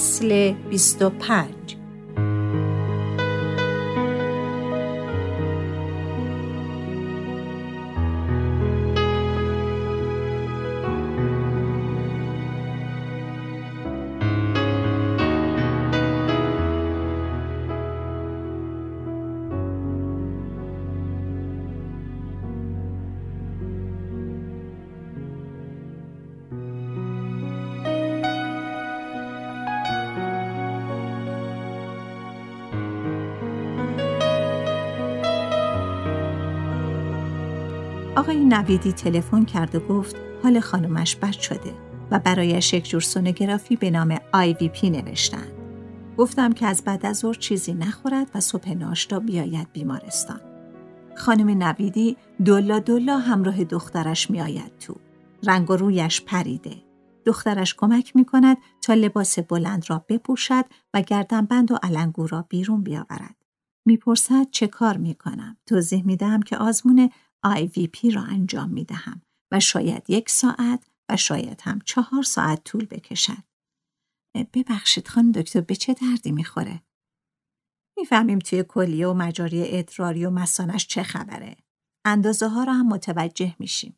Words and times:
فصل 0.00 0.54
25 0.72 1.79
آقای 38.16 38.44
نویدی 38.44 38.92
تلفن 38.92 39.44
کرد 39.44 39.74
و 39.74 39.80
گفت 39.80 40.16
حال 40.42 40.60
خانمش 40.60 41.16
بد 41.16 41.32
شده 41.32 41.74
و 42.10 42.18
برایش 42.18 42.74
یک 42.74 42.88
جور 42.88 43.00
سونوگرافی 43.00 43.76
به 43.76 43.90
نام 43.90 44.18
پی 44.72 44.90
نوشتن. 44.90 45.46
گفتم 46.16 46.52
که 46.52 46.66
از 46.66 46.82
بعد 46.84 47.06
از 47.06 47.18
ظهر 47.18 47.34
چیزی 47.34 47.74
نخورد 47.74 48.30
و 48.34 48.40
صبح 48.40 48.74
ناشتا 48.74 49.18
بیاید 49.18 49.72
بیمارستان. 49.72 50.40
خانم 51.16 51.62
نویدی 51.62 52.16
دلا 52.44 52.78
دلا 52.78 53.18
همراه 53.18 53.64
دخترش 53.64 54.30
میآید 54.30 54.78
تو. 54.78 54.94
رنگ 55.46 55.70
و 55.70 55.76
رویش 55.76 56.20
پریده. 56.20 56.76
دخترش 57.24 57.74
کمک 57.74 58.16
می 58.16 58.24
کند 58.24 58.56
تا 58.82 58.94
لباس 58.94 59.38
بلند 59.38 59.84
را 59.88 60.04
بپوشد 60.08 60.64
و 60.94 61.00
گردنبند 61.00 61.72
و 61.72 61.78
علنگو 61.82 62.26
را 62.26 62.46
بیرون 62.48 62.82
بیاورد. 62.82 63.36
می‌پرسد 63.86 64.46
چه 64.50 64.66
کار 64.66 64.96
می 64.96 65.14
کنم. 65.14 65.56
توضیح 65.66 66.06
می 66.06 66.16
دهم 66.16 66.42
که 66.42 66.56
آزمون 66.56 67.10
IVP 67.46 68.14
را 68.14 68.22
انجام 68.22 68.70
می 68.70 68.84
دهم 68.84 69.22
و 69.52 69.60
شاید 69.60 70.10
یک 70.10 70.30
ساعت 70.30 70.86
و 71.08 71.16
شاید 71.16 71.60
هم 71.60 71.80
چهار 71.84 72.22
ساعت 72.22 72.64
طول 72.64 72.86
بکشد. 72.86 73.44
ببخشید 74.54 75.08
خان 75.08 75.30
دکتر 75.30 75.60
به 75.60 75.76
چه 75.76 75.94
دردی 75.94 76.32
می‌خوره؟ 76.32 76.82
می‌فهمیم 77.96 78.38
توی 78.38 78.64
کلیه 78.68 79.08
و 79.08 79.14
مجاری 79.14 79.78
ادراری 79.78 80.24
و 80.24 80.30
مسانش 80.30 80.86
چه 80.86 81.02
خبره. 81.02 81.56
اندازه 82.04 82.48
ها 82.48 82.64
را 82.64 82.72
هم 82.72 82.88
متوجه 82.88 83.56
میشیم. 83.58 83.96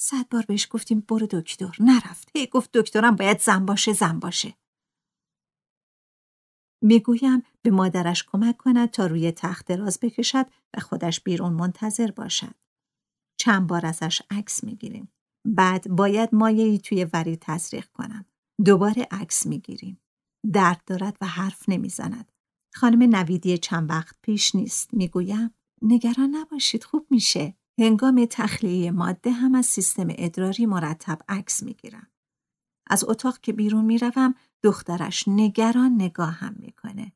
صد 0.00 0.28
بار 0.28 0.44
بهش 0.48 0.68
گفتیم 0.70 1.00
برو 1.00 1.26
دکتر 1.26 1.76
نرفت. 1.80 2.30
هی 2.34 2.46
گفت 2.46 2.76
دکترم 2.76 3.16
باید 3.16 3.40
زن 3.40 3.66
باشه 3.66 3.92
زن 3.92 4.18
باشه. 4.18 4.54
می‌گویم 6.82 7.42
به 7.62 7.70
مادرش 7.70 8.24
کمک 8.24 8.56
کند 8.56 8.90
تا 8.90 9.06
روی 9.06 9.32
تخت 9.32 9.66
دراز 9.66 9.98
بکشد 10.02 10.46
و 10.76 10.80
خودش 10.80 11.20
بیرون 11.20 11.52
منتظر 11.52 12.10
باشد. 12.10 12.54
چند 13.40 13.66
بار 13.66 13.86
ازش 13.86 14.22
عکس 14.30 14.64
می‌گیریم. 14.64 15.12
بعد 15.46 15.88
باید 15.88 16.34
مایعی 16.34 16.78
توی 16.78 17.04
وری 17.04 17.36
تزریق 17.36 17.86
کنم. 17.86 18.24
دوباره 18.64 19.08
عکس 19.10 19.46
می‌گیریم. 19.46 20.00
درد 20.52 20.82
دارد 20.86 21.16
و 21.20 21.26
حرف 21.26 21.68
نمی‌زند. 21.68 22.32
خانم 22.74 23.16
نویدی 23.16 23.58
چند 23.58 23.90
وقت 23.90 24.16
پیش 24.22 24.54
نیست. 24.54 24.94
می‌گویم 24.94 25.54
نگران 25.82 26.30
نباشید 26.34 26.84
خوب 26.84 27.06
میشه. 27.10 27.54
هنگام 27.80 28.26
تخلیه 28.30 28.90
ماده 28.90 29.30
هم 29.30 29.54
از 29.54 29.66
سیستم 29.66 30.06
ادراری 30.10 30.66
مرتب 30.66 31.18
عکس 31.28 31.62
می‌گیرم. 31.62 32.10
از 32.90 33.04
اتاق 33.04 33.38
که 33.38 33.52
بیرون 33.52 33.84
می‌روم 33.84 34.34
دخترش 34.62 35.24
نگران 35.26 35.94
نگاه 35.94 36.32
هم 36.32 36.56
می‌کنه. 36.58 37.12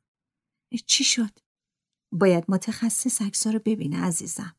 چی 0.87 1.05
شد؟ 1.05 1.39
باید 2.13 2.45
متخصص 2.49 3.23
عکسا 3.23 3.51
رو 3.51 3.59
ببینه 3.65 4.05
عزیزم. 4.05 4.57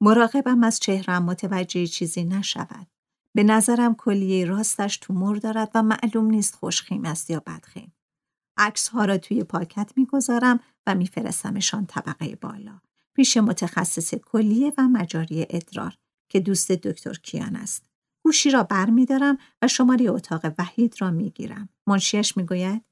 مراقبم 0.00 0.64
از 0.64 0.80
چهرم 0.80 1.24
متوجه 1.24 1.86
چیزی 1.86 2.24
نشود. 2.24 2.86
به 3.34 3.42
نظرم 3.42 3.94
کلیه 3.94 4.44
راستش 4.44 4.96
تومور 4.96 5.36
دارد 5.36 5.70
و 5.74 5.82
معلوم 5.82 6.24
نیست 6.24 6.54
خوشخیم 6.54 7.04
است 7.04 7.30
یا 7.30 7.40
بدخیم. 7.40 7.94
عکس 8.56 8.88
ها 8.88 9.04
را 9.04 9.18
توی 9.18 9.44
پاکت 9.44 9.92
می‌گذارم 9.96 10.60
و 10.86 10.94
میفرستمشان 10.94 11.86
طبقه 11.86 12.36
بالا. 12.36 12.80
پیش 13.14 13.36
متخصص 13.36 14.14
کلیه 14.14 14.72
و 14.78 14.88
مجاری 14.88 15.46
ادرار 15.50 15.98
که 16.28 16.40
دوست 16.40 16.72
دکتر 16.72 17.14
کیان 17.14 17.56
است. 17.56 17.91
گوشی 18.24 18.50
را 18.50 18.62
بر 18.62 18.90
می 18.90 19.06
دارم 19.06 19.38
و 19.62 19.68
شماره 19.68 20.10
اتاق 20.10 20.46
وحید 20.58 20.94
را 20.98 21.10
می 21.10 21.30
گیرم. 21.30 21.68
منشیش 21.86 22.36
می 22.36 22.46
گوید 22.46 22.82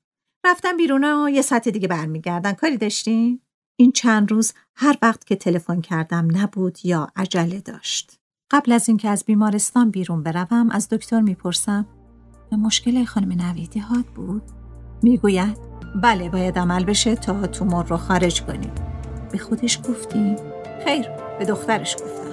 رفتم 0.46 0.76
بیرون 0.76 1.04
و 1.04 1.28
یه 1.28 1.42
ساعت 1.42 1.68
دیگه 1.68 1.88
برمیگردن 1.88 2.52
کاری 2.52 2.76
داشتیم؟ 2.76 3.42
این 3.78 3.92
چند 3.92 4.30
روز 4.30 4.52
هر 4.76 4.98
وقت 5.02 5.26
که 5.26 5.36
تلفن 5.36 5.80
کردم 5.80 6.28
نبود 6.36 6.78
یا 6.84 7.08
عجله 7.16 7.60
داشت. 7.60 8.20
قبل 8.50 8.72
از 8.72 8.88
اینکه 8.88 9.08
از 9.08 9.24
بیمارستان 9.24 9.90
بیرون 9.90 10.22
بروم 10.22 10.70
از 10.70 10.88
دکتر 10.88 11.20
می‌پرسم 11.20 11.86
مشکل 12.52 13.04
خانم 13.04 13.32
نویدی 13.32 13.80
هات 13.80 14.06
بود؟ 14.06 14.42
می‌گوید 15.02 15.56
بله 16.02 16.28
باید 16.28 16.58
عمل 16.58 16.84
بشه 16.84 17.14
تا 17.14 17.46
تومور 17.46 17.86
رو 17.86 17.96
خارج 17.96 18.42
کنیم. 18.42 18.72
به 19.32 19.38
خودش 19.38 19.78
گفتیم؟ 19.78 20.36
خیر 20.84 21.08
به 21.38 21.44
دخترش 21.44 21.94
گفتم. 21.94 22.29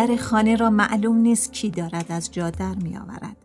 در 0.00 0.16
خانه 0.16 0.56
را 0.56 0.70
معلوم 0.70 1.16
نیست 1.16 1.52
کی 1.52 1.70
دارد 1.70 2.12
از 2.12 2.32
جا 2.32 2.50
در 2.50 2.74
می 2.74 2.96
آورد. 2.96 3.36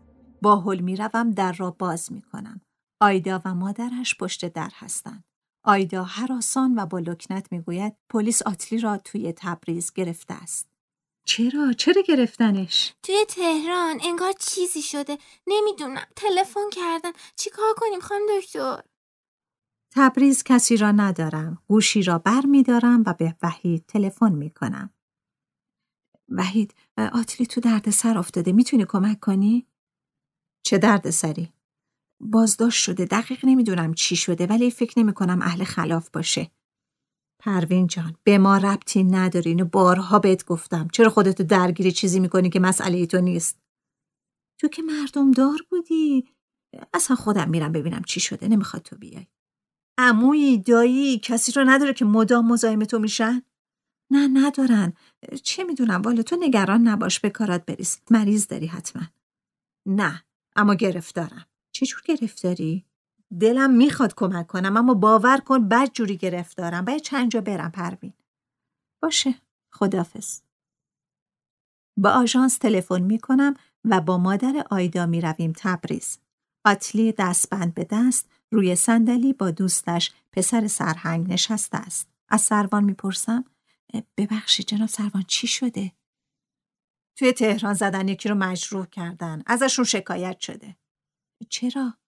با 0.42 0.60
حل 0.60 0.80
می 0.80 0.96
روم 0.96 1.30
در 1.30 1.52
را 1.52 1.70
باز 1.70 2.12
می 2.12 2.22
کنم. 2.22 2.60
آیدا 3.00 3.42
و 3.44 3.54
مادرش 3.54 4.14
پشت 4.20 4.52
در 4.52 4.70
هستند. 4.74 5.24
آیدا 5.64 6.04
هراسان 6.04 6.78
و 6.78 6.86
با 6.86 6.98
لکنت 6.98 7.52
می 7.52 7.60
گوید 7.60 7.96
پلیس 8.10 8.42
آتلی 8.42 8.78
را 8.78 8.96
توی 8.96 9.32
تبریز 9.36 9.92
گرفته 9.92 10.34
است. 10.34 10.68
چرا؟ 11.26 11.72
چرا 11.72 12.02
گرفتنش؟ 12.02 12.94
توی 13.02 13.24
تهران 13.28 14.00
انگار 14.04 14.32
چیزی 14.38 14.82
شده 14.82 15.18
نمی‌دونم 15.46 16.06
تلفن 16.16 16.70
کردن 16.72 17.10
چیکار 17.36 17.74
کنیم 17.76 18.00
خانم 18.00 18.26
دکتر 18.38 18.82
تبریز 19.94 20.42
کسی 20.42 20.76
را 20.76 20.92
ندارم 20.92 21.62
گوشی 21.68 22.02
را 22.02 22.18
بر 22.18 22.46
می 22.46 22.62
دارم 22.62 23.02
و 23.06 23.14
به 23.14 23.36
وحید 23.42 23.84
تلفن 23.88 24.32
می 24.32 24.50
کنم 24.50 24.90
وحید 26.28 26.74
آتلی 27.12 27.46
تو 27.46 27.60
درد 27.60 27.90
سر 27.90 28.18
افتاده. 28.18 28.52
می‌تونی 28.52 28.84
کمک 28.88 29.20
کنی؟ 29.20 29.66
چه 30.66 30.78
درد 30.78 31.10
سری؟ 31.10 31.52
بازداشت 32.20 32.82
شده. 32.82 33.04
دقیق 33.04 33.44
نمی‌دونم 33.44 33.94
چی 33.94 34.16
شده 34.16 34.46
ولی 34.46 34.70
فکر 34.70 34.98
نمی 34.98 35.12
کنم 35.12 35.42
اهل 35.42 35.64
خلاف 35.64 36.10
باشه. 36.10 36.50
پروین 37.42 37.86
جان 37.86 38.16
به 38.24 38.38
ما 38.38 38.56
ربطی 38.56 39.04
نداری. 39.04 39.50
اینو 39.50 39.64
بارها 39.64 40.18
بهت 40.18 40.44
گفتم. 40.44 40.88
چرا 40.92 41.10
خودتو 41.10 41.44
درگیری 41.44 41.92
چیزی 41.92 42.20
می‌کنی 42.20 42.50
که 42.50 42.60
مسئله 42.60 43.06
تو 43.06 43.20
نیست؟ 43.20 43.58
تو 44.60 44.68
که 44.68 44.82
مردم 44.82 45.30
دار 45.30 45.58
بودی. 45.70 46.28
اصلا 46.94 47.16
خودم 47.16 47.50
میرم 47.50 47.72
ببینم 47.72 48.02
چی 48.02 48.20
شده. 48.20 48.48
نمی‌خواد 48.48 48.82
تو 48.82 48.96
بیای. 48.96 49.26
عمویی 49.98 50.58
دایی 50.58 51.18
کسی 51.18 51.52
رو 51.52 51.64
نداره 51.64 51.92
که 51.92 52.04
مدام 52.04 52.52
مزاحم 52.52 52.84
تو 52.84 52.98
میشن؟ 52.98 53.42
نه 54.10 54.28
ندارن. 54.28 54.92
چه 55.42 55.64
می‌دونم 55.64 56.02
والا 56.02 56.22
تو 56.22 56.36
نگران 56.40 56.88
نباش 56.88 57.20
به 57.20 57.30
کارات 57.30 57.64
بریز. 57.64 57.98
مریض 58.10 58.46
داری 58.46 58.66
حتما. 58.66 59.02
نه 59.86 60.22
اما 60.56 60.74
گرفتارم. 60.74 61.46
چجور 61.72 62.02
گرفتاری؟ 62.04 62.84
دلم 63.40 63.70
می‌خواد 63.70 64.14
کمک 64.14 64.46
کنم 64.46 64.76
اما 64.76 64.94
باور 64.94 65.38
کن 65.38 65.68
بد 65.68 65.90
جوری 65.92 66.16
گرفتارم. 66.16 66.84
باید 66.84 67.00
چند 67.00 67.30
جا 67.30 67.40
برم 67.40 67.70
پروین. 67.70 68.12
باشه 69.02 69.34
خدافز 69.72 70.40
با 71.98 72.10
آژانس 72.10 72.58
تلفن 72.58 73.02
می‌کنم 73.02 73.54
و 73.84 74.00
با 74.00 74.18
مادر 74.18 74.64
آیدا 74.70 75.06
می‌رویم 75.06 75.52
تبریز. 75.56 76.18
آتلی 76.64 77.12
دستبند 77.12 77.74
به 77.74 77.86
دست 77.90 78.28
روی 78.50 78.76
صندلی 78.76 79.32
با 79.32 79.50
دوستش 79.50 80.12
پسر 80.32 80.66
سرهنگ 80.66 81.32
نشسته 81.32 81.78
است. 81.78 82.08
از 82.28 82.40
سروان 82.40 82.84
می‌پرسم 82.84 83.44
ببخشید 84.16 84.66
جناب 84.66 84.88
سروان 84.88 85.22
چی 85.22 85.46
شده؟ 85.46 85.92
توی 87.18 87.32
تهران 87.32 87.74
زدن 87.74 88.08
یکی 88.08 88.28
رو 88.28 88.34
مجروح 88.34 88.86
کردن. 88.86 89.42
ازشون 89.46 89.84
شکایت 89.84 90.40
شده. 90.40 90.76
چرا؟ 91.50 91.98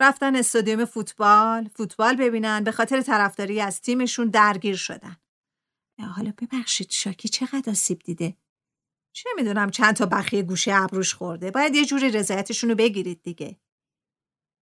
رفتن 0.00 0.36
استادیوم 0.36 0.84
فوتبال. 0.84 1.68
فوتبال 1.68 2.16
ببینن. 2.16 2.64
به 2.64 2.72
خاطر 2.72 3.00
طرفداری 3.00 3.60
از 3.60 3.80
تیمشون 3.80 4.28
درگیر 4.28 4.76
شدن. 4.76 5.16
حالا 6.16 6.32
ببخشید 6.38 6.90
شاکی 6.90 7.28
چقدر 7.28 7.70
آسیب 7.70 7.98
دیده؟ 7.98 8.36
چه 9.14 9.30
می‌دونم 9.36 9.70
چند 9.70 9.96
تا 9.96 10.06
بخیه 10.06 10.42
گوشه 10.42 10.74
ابروش 10.74 11.14
خورده. 11.14 11.50
باید 11.50 11.74
یه 11.74 11.84
جوری 11.84 12.10
رضایتشون 12.10 12.70
رو 12.70 12.76
بگیرید 12.76 13.22
دیگه. 13.22 13.60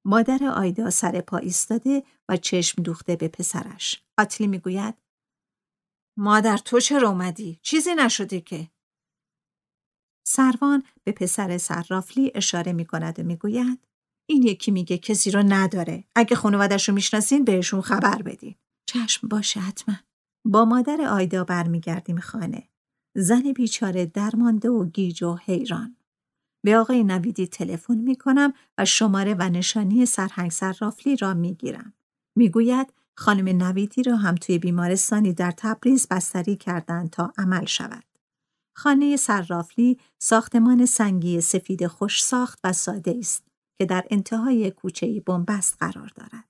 مادر 0.07 0.45
آیدا 0.45 0.91
سر 0.91 1.21
پا 1.21 1.37
ایستاده 1.37 2.03
و 2.29 2.37
چشم 2.37 2.83
دوخته 2.83 3.17
به 3.17 3.29
پسرش. 3.29 4.03
آتلی 4.19 4.47
می‌گوید 4.47 4.95
مادر 6.19 6.57
تو 6.57 6.81
چرا 6.81 7.09
اومدی؟ 7.09 7.59
چیزی 7.63 7.95
نشده 7.95 8.41
که 8.41 8.71
سروان 10.27 10.83
به 11.05 11.13
پسر 11.13 11.59
صرافلی 11.59 12.33
اشاره 12.35 12.73
می 12.73 12.85
کند 12.85 13.19
و 13.19 13.23
می‌گوید 13.23 13.87
این 14.29 14.43
یکی 14.43 14.71
میگه 14.71 14.99
کسی 14.99 15.31
رو 15.31 15.43
نداره. 15.49 16.05
اگه 16.15 16.37
خانوادش 16.37 16.89
رو 16.89 16.95
می‌شناسین 16.95 17.45
بهشون 17.45 17.81
خبر 17.81 18.23
بدین. 18.23 18.55
چشم 18.87 19.29
باشه 19.29 19.61
حتما. 19.61 19.95
با 20.45 20.65
مادر 20.65 21.01
آیدا 21.01 21.45
برمیگردیم 21.45 22.21
خانه. 22.21 22.69
زن 23.17 23.53
بیچاره 23.53 24.07
درمانده 24.07 24.71
و 24.71 24.85
گیج 24.85 25.23
و 25.23 25.37
حیران. 25.37 25.97
به 26.65 26.77
آقای 26.79 27.05
نویدی 27.05 27.47
تلفن 27.47 27.99
می‌کنم 27.99 28.53
و 28.79 28.85
شماره 28.85 29.35
و 29.35 29.43
نشانی 29.43 30.07
سرهنگ 30.07 30.51
صرافلی 30.51 31.17
را 31.17 31.35
می‌گیرم. 31.35 31.95
می‌گوید 32.37 32.93
خانم 33.19 33.63
نویدی 33.63 34.03
را 34.03 34.17
هم 34.17 34.35
توی 34.35 34.59
بیمارستانی 34.59 35.33
در 35.33 35.51
تبریز 35.51 36.07
بستری 36.11 36.57
کردند 36.57 37.11
تا 37.11 37.33
عمل 37.39 37.65
شود. 37.65 38.05
خانه 38.77 39.17
صرافلی 39.17 39.99
ساختمان 40.19 40.87
سنگی 40.87 41.41
سفید 41.41 41.87
خوش 41.87 42.25
ساخت 42.25 42.59
و 42.65 42.73
ساده 42.73 43.17
است 43.19 43.45
که 43.79 43.87
در 43.87 44.05
انتهای 44.11 44.71
کوچه 44.71 45.21
بنبست 45.21 45.77
قرار 45.81 46.13
دارد. 46.15 46.45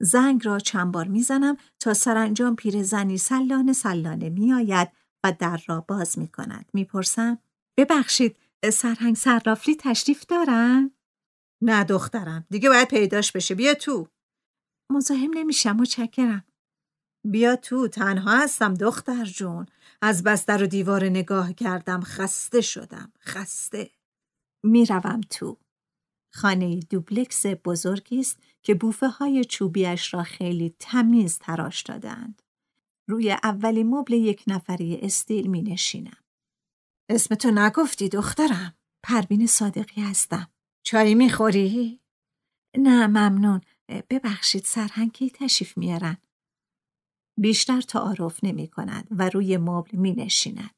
زنگ 0.00 0.46
را 0.46 0.58
چند 0.58 0.92
بار 0.92 1.08
می‌زنم 1.08 1.56
تا 1.80 1.94
سرانجام 1.94 2.56
پیرزنی 2.56 3.18
سلانه 3.18 3.72
سلانه 3.72 4.28
میآید 4.28 4.88
و 5.24 5.32
در 5.38 5.60
را 5.66 5.80
باز 5.80 6.18
می 6.18 6.28
کند. 6.28 6.70
می‌پرسم 6.72 7.38
ببخشید 7.78 8.36
سرهنگ 8.72 9.16
صرافلی 9.16 9.76
تشریف 9.76 10.26
دارن؟ 10.26 10.90
نه 11.62 11.84
دخترم 11.84 12.46
دیگه 12.50 12.68
باید 12.68 12.88
پیداش 12.88 13.32
بشه 13.32 13.54
بیا 13.54 13.74
تو 13.74 14.08
مزاحم 14.90 15.30
نمیشم 15.34 15.76
متشکرم 15.76 16.44
بیا 17.24 17.56
تو 17.56 17.88
تنها 17.88 18.42
هستم 18.42 18.74
دختر 18.74 19.24
جون 19.24 19.66
از 20.02 20.22
بستر 20.22 20.62
و 20.62 20.66
دیوار 20.66 21.04
نگاه 21.04 21.52
کردم 21.52 22.00
خسته 22.00 22.60
شدم 22.60 23.12
خسته 23.20 23.90
می‌روم 24.62 25.20
تو 25.30 25.56
خانه 26.32 26.80
دوبلکس 26.80 27.46
بزرگی 27.46 28.20
است 28.20 28.38
که 28.62 28.74
بوفه 28.74 29.08
های 29.08 29.44
چوبیش 29.44 30.14
را 30.14 30.22
خیلی 30.22 30.74
تمیز 30.78 31.38
تراش 31.38 31.82
دادند. 31.82 32.42
روی 33.08 33.32
اولی 33.32 33.84
مبل 33.84 34.12
یک 34.12 34.44
نفری 34.46 34.96
استیل 35.02 35.46
می 35.46 35.62
نشینم. 35.62 36.24
اسم 37.08 37.34
تو 37.34 37.50
نگفتی 37.50 38.08
دخترم. 38.08 38.74
پروین 39.02 39.46
صادقی 39.46 40.02
هستم. 40.02 40.48
چای 40.82 41.14
می 41.14 41.30
خوری؟ 41.30 42.00
نه 42.78 43.06
ممنون. 43.06 43.60
ببخشید 43.88 44.64
سرهنگی 44.64 45.30
تشریف 45.30 45.78
میارن. 45.78 46.16
بیشتر 47.38 47.80
تعارف 47.80 48.44
نمی 48.44 48.68
کند 48.68 49.08
و 49.10 49.28
روی 49.28 49.56
مبل 49.56 49.98
می 49.98 50.12
نشیند. 50.12 50.74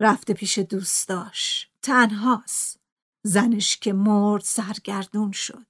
رفته 0.00 0.34
پیش 0.34 0.58
دوستاش. 0.58 1.70
تنهاست. 1.82 2.80
زنش 3.24 3.76
که 3.76 3.92
مرد 3.92 4.42
سرگردون 4.42 5.32
شد. 5.32 5.66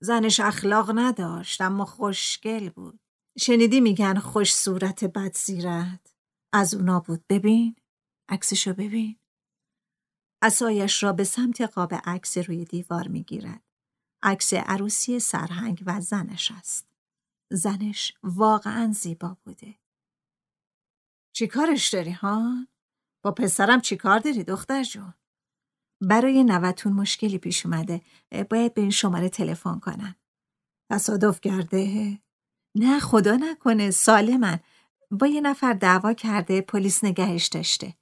زنش 0.00 0.40
اخلاق 0.40 0.92
نداشت 0.94 1.60
اما 1.60 1.84
خوشگل 1.84 2.68
بود. 2.68 3.00
شنیدی 3.38 3.80
میگن 3.80 4.18
خوش 4.18 4.54
صورت 4.54 5.04
بد 5.04 5.32
سیرت. 5.34 6.14
از 6.52 6.74
اونا 6.74 7.00
بود 7.00 7.24
ببین. 7.28 7.76
عکسشو 8.28 8.72
ببین. 8.72 9.16
اسایش 10.42 11.02
را 11.02 11.12
به 11.12 11.24
سمت 11.24 11.60
قاب 11.60 11.94
عکس 12.04 12.38
روی 12.38 12.64
دیوار 12.64 13.08
می‌گیرد. 13.08 13.62
عکس 14.22 14.54
عروسی 14.54 15.20
سرهنگ 15.20 15.82
و 15.86 16.00
زنش 16.00 16.50
است. 16.50 16.86
زنش 17.50 18.14
واقعا 18.22 18.92
زیبا 18.92 19.36
بوده. 19.44 19.74
چی 21.32 21.46
کارش 21.46 21.88
داری 21.88 22.10
ها؟ 22.10 22.66
با 23.22 23.32
پسرم 23.32 23.80
چی 23.80 23.96
کار 23.96 24.18
داری 24.18 24.44
دختر 24.44 24.82
جون؟ 24.82 25.14
برای 26.00 26.44
نوتون 26.44 26.92
مشکلی 26.92 27.38
پیش 27.38 27.66
اومده 27.66 28.00
باید 28.50 28.74
به 28.74 28.80
این 28.80 28.90
شماره 28.90 29.28
تلفن 29.28 29.78
کنن 29.78 30.14
تصادف 30.90 31.40
کرده 31.40 32.18
نه 32.74 33.00
خدا 33.00 33.36
نکنه 33.36 33.90
سالمن 33.90 34.60
با 35.10 35.26
یه 35.26 35.40
نفر 35.40 35.72
دعوا 35.72 36.12
کرده 36.12 36.60
پلیس 36.60 37.04
نگهش 37.04 37.46
داشته 37.46 37.94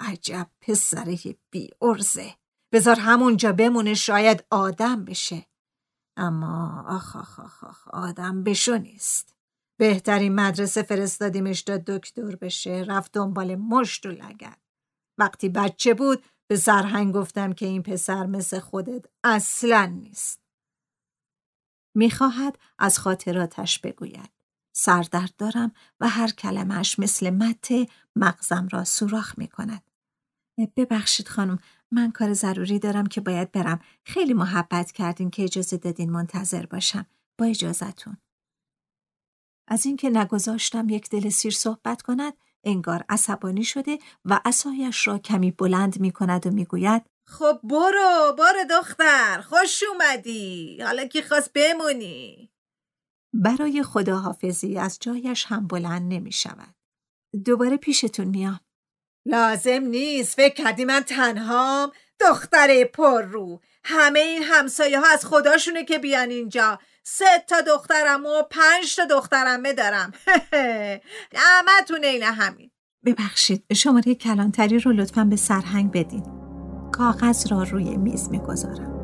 عجب 0.00 0.50
پسره 0.60 1.18
بی 1.50 1.70
ارزه 1.82 2.34
بذار 2.72 2.96
همونجا 2.98 3.52
بمونه 3.52 3.94
شاید 3.94 4.44
آدم 4.50 5.04
بشه 5.04 5.46
اما 6.16 6.84
آخ 6.88 7.16
آخ 7.16 7.40
آخ, 7.40 7.64
آخ 7.64 7.88
آدم 7.88 8.44
بشو 8.44 8.78
نیست 8.78 9.36
بهترین 9.78 10.34
مدرسه 10.34 10.82
فرستادیمش 10.82 11.62
تا 11.62 11.76
دکتر 11.86 12.36
بشه 12.36 12.84
رفت 12.88 13.12
دنبال 13.12 13.56
مشت 13.56 14.06
و 14.06 14.08
لگد 14.08 14.58
وقتی 15.18 15.48
بچه 15.48 15.94
بود 15.94 16.24
به 16.46 16.56
سرهنگ 16.56 17.14
گفتم 17.14 17.52
که 17.52 17.66
این 17.66 17.82
پسر 17.82 18.26
مثل 18.26 18.58
خودت 18.58 19.06
اصلا 19.24 19.86
نیست. 19.86 20.42
می‌خواهد 21.96 22.58
از 22.78 22.98
خاطراتش 22.98 23.78
بگوید. 23.78 24.30
سردرد 24.76 25.36
دارم 25.38 25.72
و 26.00 26.08
هر 26.08 26.30
کلمش 26.30 26.98
مثل 26.98 27.30
مته 27.30 27.86
مغزم 28.16 28.68
را 28.72 28.84
سوراخ 28.84 29.38
می 29.38 29.48
کند. 29.48 29.90
ببخشید 30.76 31.28
خانم 31.28 31.58
من 31.92 32.10
کار 32.10 32.32
ضروری 32.32 32.78
دارم 32.78 33.06
که 33.06 33.20
باید 33.20 33.52
برم. 33.52 33.80
خیلی 34.04 34.34
محبت 34.34 34.92
کردین 34.92 35.30
که 35.30 35.44
اجازه 35.44 35.76
دادین 35.76 36.10
منتظر 36.10 36.66
باشم. 36.66 37.06
با 37.38 37.46
اجازتون. 37.46 38.16
از 39.68 39.86
اینکه 39.86 40.10
نگذاشتم 40.10 40.88
یک 40.88 41.08
دل 41.08 41.28
سیر 41.28 41.52
صحبت 41.52 42.02
کند 42.02 42.32
انگار 42.64 43.04
عصبانی 43.08 43.64
شده 43.64 43.98
و 44.24 44.40
اسایش 44.44 45.06
را 45.06 45.18
کمی 45.18 45.50
بلند 45.50 46.00
می 46.00 46.10
کند 46.12 46.46
و 46.46 46.50
می 46.50 46.64
گوید 46.64 47.02
خب 47.28 47.60
برو 47.62 48.36
برو 48.38 48.64
دختر 48.70 49.40
خوش 49.40 49.82
اومدی 49.92 50.78
حالا 50.82 51.04
کی 51.04 51.22
خواست 51.22 51.52
بمونی 51.52 52.50
برای 53.34 53.82
خداحافظی 53.82 54.78
از 54.78 54.98
جایش 55.00 55.46
هم 55.46 55.66
بلند 55.66 56.12
نمی 56.12 56.32
شود 56.32 56.74
دوباره 57.44 57.76
پیشتون 57.76 58.28
میام 58.28 58.60
لازم 59.26 59.82
نیست 59.82 60.36
فکر 60.36 60.54
کردی 60.54 60.84
من 60.84 61.00
تنهام. 61.00 61.92
دختر 62.20 62.84
پر 62.84 63.22
رو 63.22 63.60
همه 63.84 64.20
این 64.20 64.42
همسایه 64.42 65.00
ها 65.00 65.06
از 65.06 65.24
خداشونه 65.24 65.84
که 65.84 65.98
بیان 65.98 66.30
اینجا. 66.30 66.78
سه 67.04 67.44
تا 67.48 67.60
دخترم 67.60 68.26
و 68.26 68.42
پنج 68.50 68.96
تا 68.96 69.04
دخترمه 69.04 69.72
دارم. 69.72 70.12
همه 71.34 71.72
اینه 72.02 72.26
همین. 72.26 72.70
ببخشید 73.04 73.64
شماره 73.74 74.14
کلانتری 74.14 74.78
رو 74.78 74.92
لطفا 74.92 75.24
به 75.24 75.36
سرهنگ 75.36 75.92
بدین. 75.92 76.24
کاغذ 76.92 77.46
را 77.52 77.62
روی 77.62 77.96
میز 77.96 78.28
می‌گذارم. 78.30 79.01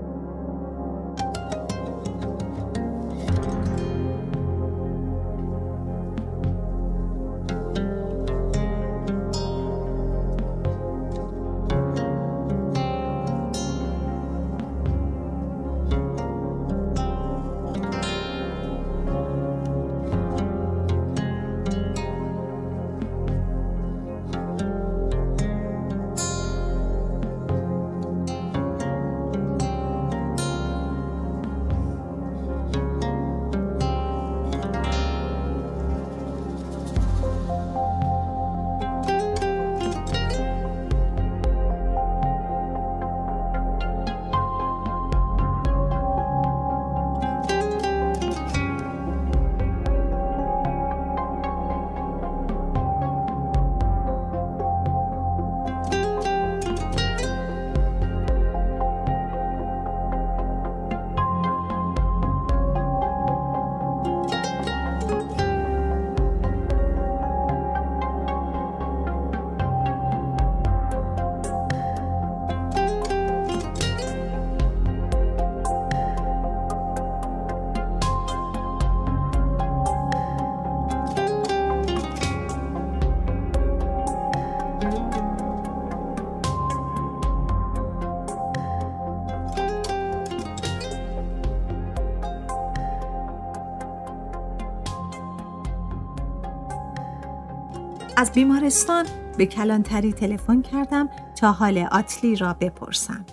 از 98.19 98.33
بیمارستان 98.33 99.07
به 99.39 99.47
کلانتری 99.47 100.13
تلفن 100.13 100.63
کردم 100.63 101.09
تا 101.41 101.53
حال 101.53 101.79
آتلی 101.79 102.37
را 102.37 102.55
بپرسم. 102.55 103.27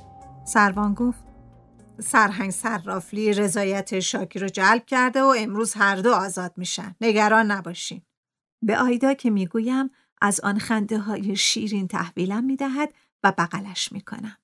سروان 0.48 0.94
گفت 0.94 1.24
سرهنگ 2.00 2.52
سرافلی 2.52 3.34
رضایت 3.34 4.00
شاکی 4.00 4.40
رو 4.40 4.48
جلب 4.48 4.86
کرده 4.86 5.22
و 5.22 5.34
امروز 5.38 5.74
هر 5.74 5.96
دو 5.96 6.14
آزاد 6.14 6.54
میشن. 6.58 6.96
نگران 7.02 7.52
نباشین. 7.52 8.02
به 8.62 8.78
آیدا 8.78 9.14
که 9.14 9.30
می‌گویم 9.30 9.90
از 10.22 10.40
آن 10.40 10.60
خنده 10.60 11.00
های 11.00 11.36
شیرین 11.36 11.88
تحویلم 11.88 12.44
می‌دهد 12.44 12.94
و 13.24 13.34
بغلش 13.38 13.92
می‌کنم. 13.92 14.38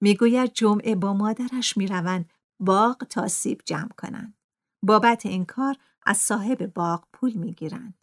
می‌گوید 0.00 0.52
جمعه 0.52 0.94
با 0.94 1.14
مادرش 1.14 1.76
می‌روند 1.76 2.30
باغ 2.60 3.04
تا 3.04 3.28
سیب 3.28 3.60
جمع 3.64 3.90
کنند. 3.98 4.34
بابت 4.82 5.26
این 5.26 5.44
کار 5.44 5.76
از 6.06 6.16
صاحب 6.16 6.66
باغ 6.74 7.04
پول 7.12 7.32
می‌گیرند. 7.32 7.94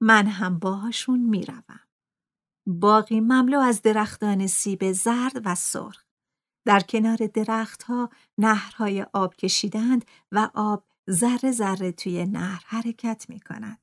من 0.00 0.26
هم 0.26 0.58
باهاشون 0.58 1.20
می‌روم. 1.20 1.80
باقی 2.66 3.20
مملو 3.20 3.60
از 3.60 3.82
درختان 3.82 4.46
سیب 4.46 4.92
زرد 4.92 5.42
و 5.44 5.54
سرخ. 5.54 6.04
در 6.66 6.80
کنار 6.80 7.16
درختها 7.16 8.10
نهرهای 8.38 9.06
آب 9.12 9.36
کشیدند 9.36 10.04
و 10.32 10.50
آب 10.54 10.84
ذره 11.10 11.52
ذره 11.52 11.92
توی 11.92 12.26
نهر 12.26 12.62
حرکت 12.66 13.26
می 13.28 13.40
کند. 13.40 13.78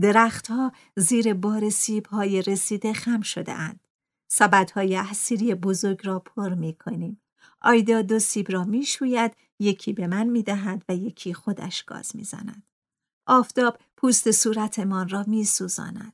درختها 0.00 0.72
زیر 0.96 1.34
بار 1.34 1.70
سیبهای 1.70 2.42
رسیده 2.42 2.92
خم 2.92 3.20
شده 3.20 3.52
اند. 3.52 3.80
سبدهای 4.30 4.96
احسیری 4.96 5.54
بزرگ 5.54 6.06
را 6.06 6.18
پر 6.18 6.54
می 6.54 6.74
کنیم. 6.74 7.20
آیدا 7.60 8.02
دو 8.02 8.18
سیب 8.18 8.52
را 8.52 8.64
می 8.64 8.82
شوید، 8.82 9.36
یکی 9.58 9.92
به 9.92 10.06
من 10.06 10.26
می 10.26 10.42
دهد 10.42 10.84
و 10.88 10.94
یکی 10.94 11.34
خودش 11.34 11.82
گاز 11.82 12.16
می 12.16 12.24
زند. 12.24 12.69
آفتاب 13.30 13.78
پوست 13.96 14.30
صورتمان 14.30 15.08
را 15.08 15.24
می 15.26 15.44
سوزاند. 15.44 16.12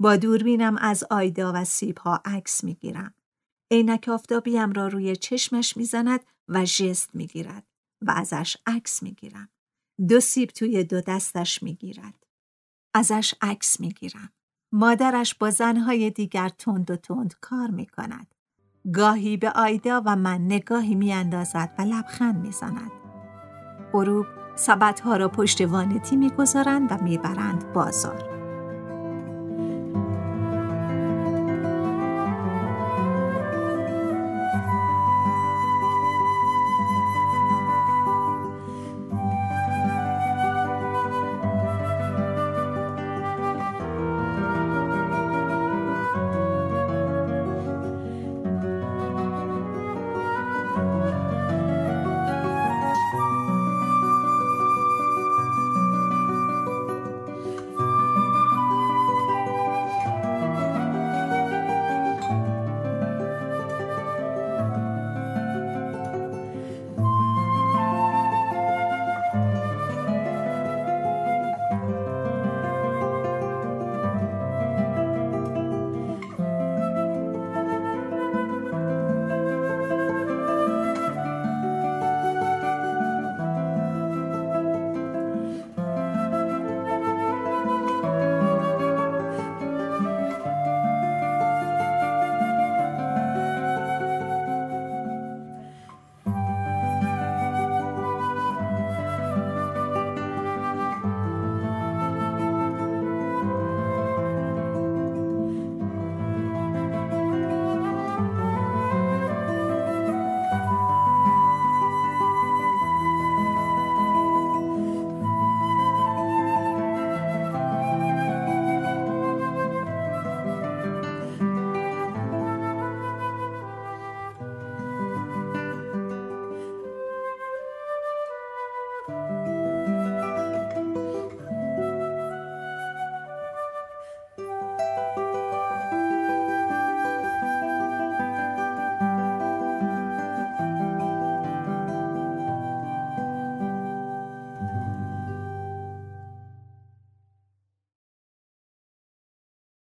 با 0.00 0.16
دوربینم 0.16 0.76
از 0.76 1.04
آیدا 1.10 1.52
و 1.54 1.64
سیبها 1.64 2.20
عکس 2.24 2.64
می 2.64 2.74
گیرم. 2.74 3.14
عینک 3.70 4.08
آفتابیم 4.08 4.72
را 4.72 4.88
روی 4.88 5.16
چشمش 5.16 5.76
می‌زند 5.76 6.20
و 6.48 6.64
ژست 6.64 7.14
می‌گیرد 7.14 7.64
و 8.02 8.10
ازش 8.10 8.56
عکس 8.66 9.02
می‌گیرم. 9.02 9.48
دو 10.08 10.20
سیب 10.20 10.48
توی 10.48 10.84
دو 10.84 11.00
دستش 11.00 11.62
می‌گیرد. 11.62 12.26
ازش 12.94 13.34
عکس 13.40 13.80
می‌گیرم. 13.80 14.32
مادرش 14.72 15.34
با 15.34 15.50
زنهای 15.50 16.10
دیگر 16.10 16.48
تند 16.48 16.90
و 16.90 16.96
تند 16.96 17.34
کار 17.40 17.70
می 17.70 17.86
کند. 17.86 18.34
گاهی 18.92 19.36
به 19.36 19.50
آیدا 19.50 20.02
و 20.06 20.16
من 20.16 20.44
نگاهی 20.44 20.94
میاندازد 20.94 21.74
و 21.78 21.82
لبخند 21.82 22.46
می‌زند. 22.46 22.90
غروب 23.92 24.26
سبدها 24.58 25.16
را 25.16 25.28
پشت 25.28 25.60
وانتی 25.60 26.16
می‌گذارند 26.16 26.92
و 26.92 27.04
می‌برند 27.04 27.72
بازار. 27.72 28.37